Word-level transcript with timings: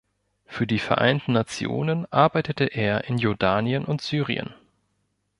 Für 0.47 0.65
die 0.65 0.79
Vereinten 0.79 1.33
Nationen 1.33 2.11
arbeitete 2.11 2.63
er 2.65 3.03
in 3.03 3.19
Jordanien 3.19 3.85
und 3.85 4.01
Syrien. 4.01 4.49